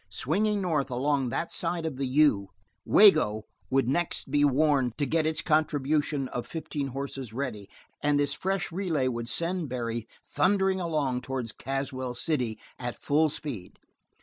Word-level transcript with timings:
Swinging 0.09 0.61
north 0.63 0.89
along 0.89 1.29
that 1.29 1.51
side 1.51 1.85
of 1.85 1.95
the 1.97 2.07
U, 2.07 2.49
Wago 2.85 3.43
would 3.69 3.87
next 3.87 4.31
be 4.31 4.43
warned 4.43 4.97
to 4.97 5.05
get 5.05 5.27
its 5.27 5.43
contribution 5.43 6.27
of 6.29 6.47
fifteen 6.47 6.87
horses 6.87 7.33
ready, 7.33 7.69
and 8.01 8.19
this 8.19 8.33
fresh 8.33 8.71
relay 8.71 9.07
would 9.07 9.29
send 9.29 9.69
Barry 9.69 10.07
thundering 10.27 10.79
along 10.81 11.21
towards 11.21 11.51
Caswell 11.51 12.15
City 12.15 12.57
at 12.79 12.95
full 12.99 13.29
speed. 13.29 13.77